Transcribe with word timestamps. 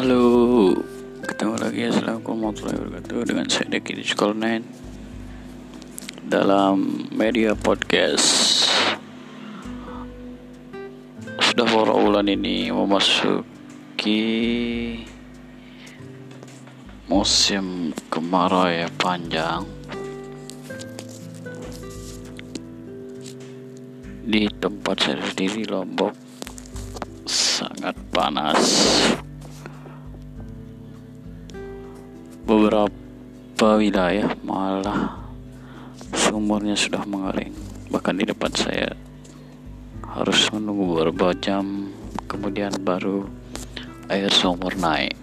pagi 0.00 1.84
Assalamualaikum 1.84 2.40
warahmatullahi 2.40 2.78
wabarakatuh. 2.80 3.20
Dengan 3.28 3.46
saya 3.52 3.68
Deki 3.68 4.00
di 4.00 4.04
Sekolah 4.08 4.32
9 4.32 6.24
Dalam 6.24 7.04
media 7.12 7.52
podcast. 7.52 8.64
Sudah 11.44 11.68
beberapa 11.68 12.00
bulan 12.00 12.32
ini 12.32 12.72
memasuki 12.72 14.24
Musim 17.04 17.92
kemarau 18.08 18.72
ya 18.72 18.88
panjang. 18.96 19.68
Di 24.24 24.48
tempat 24.64 24.96
saya 24.96 25.20
sendiri 25.28 25.68
Lombok 25.68 26.16
Sangat 27.28 28.00
panas 28.10 28.64
beberapa 32.60 33.80
wilayah 33.80 34.36
malah 34.44 35.16
sumurnya 36.12 36.76
sudah 36.76 37.00
mengering. 37.08 37.56
Bahkan 37.88 38.20
di 38.20 38.28
depan 38.28 38.52
saya 38.52 38.92
harus 40.04 40.44
menunggu 40.52 40.92
beberapa 40.92 41.32
jam 41.40 41.88
kemudian 42.28 42.76
baru 42.84 43.24
air 44.12 44.28
sumur 44.28 44.76
naik. 44.76 45.16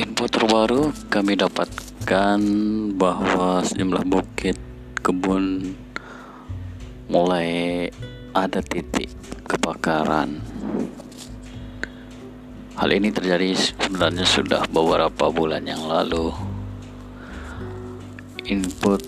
Info 0.00 0.24
terbaru 0.24 0.88
kami 1.12 1.36
dapatkan 1.36 2.40
bahwa 2.96 3.60
sejumlah 3.60 4.08
bukit 4.08 4.56
kebun 5.04 5.76
mulai 7.12 7.92
ada 8.32 8.64
titik 8.64 9.23
kebakaran. 9.54 10.42
Hal 12.74 12.90
ini 12.90 13.14
terjadi 13.14 13.54
sebenarnya 13.54 14.26
sudah 14.26 14.66
beberapa 14.66 15.30
bulan 15.30 15.62
yang 15.62 15.86
lalu. 15.86 16.34
Input 18.50 19.00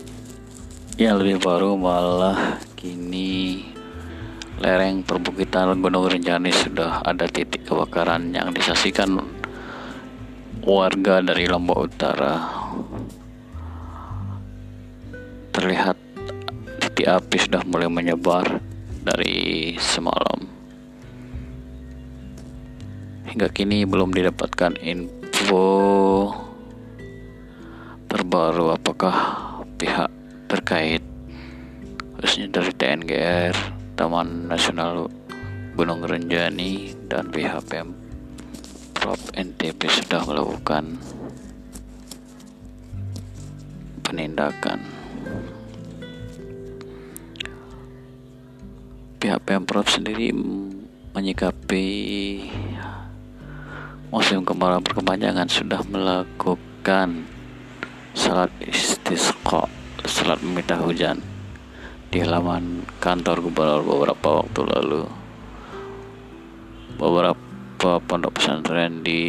yang 0.97 1.19
lebih 1.21 1.43
baru 1.43 1.75
malah 1.75 2.63
kini 2.79 3.67
lereng 4.63 5.05
perbukitan 5.05 5.77
Gunung 5.83 6.09
Rinjani 6.09 6.49
sudah 6.49 7.05
ada 7.05 7.29
titik 7.29 7.69
kebakaran 7.69 8.33
yang 8.33 8.55
disaksikan 8.55 9.21
warga 10.65 11.21
dari 11.21 11.45
Lombok 11.45 11.91
Utara. 11.91 12.35
Terlihat 15.53 15.97
titik 16.81 17.07
api 17.13 17.37
sudah 17.37 17.61
mulai 17.69 17.93
menyebar 17.93 18.63
dari 19.05 19.77
semalam. 19.77 20.36
Hingga 23.27 23.49
kini 23.51 23.83
belum 23.83 24.15
didapatkan 24.15 24.79
info 24.83 25.67
terbaru 28.07 28.73
apakah 28.73 29.17
pihak 29.77 30.09
terkait 30.47 31.03
khususnya 32.17 32.49
dari 32.49 32.73
TNGR, 32.73 33.55
Taman 33.99 34.49
Nasional 34.49 35.11
Gunung 35.77 36.07
Renjani 36.07 36.97
dan 37.11 37.29
pihak 37.29 37.67
Pemprov 37.69 39.21
NTB 39.37 39.81
sudah 39.91 40.25
melakukan 40.25 40.97
penindakan. 44.01 44.97
pihak 49.27 49.43
Pemprov 49.43 49.91
sendiri 49.91 50.31
menyikapi 51.11 51.89
musim 54.07 54.47
kemarau 54.47 54.79
berkepanjangan 54.79 55.51
sudah 55.51 55.83
melakukan 55.91 57.27
salat 58.15 58.51
istisqa 58.63 59.67
salat 60.07 60.39
meminta 60.47 60.79
hujan 60.79 61.19
di 62.15 62.23
halaman 62.23 62.87
kantor 63.03 63.43
gubernur 63.43 63.83
beberapa 63.83 64.41
waktu 64.43 64.61
lalu. 64.63 65.03
Beberapa 66.97 68.01
pondok 68.07 68.39
pesantren 68.39 69.03
di 69.03 69.21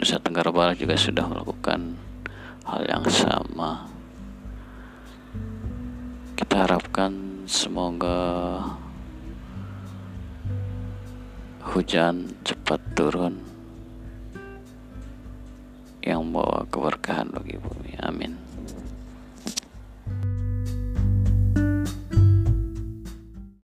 Nusa 0.00 0.16
Tenggara 0.18 0.50
Barat 0.50 0.80
juga 0.80 0.96
sudah 0.96 1.28
melakukan 1.28 1.94
hal 2.64 2.82
yang 2.88 3.04
sama. 3.06 3.84
Kita 6.34 6.66
harapkan 6.66 7.44
semoga 7.44 8.58
hujan 11.60 12.32
cepat 12.40 12.80
turun 12.96 13.49